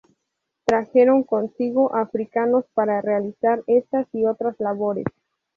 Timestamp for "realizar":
3.03-3.61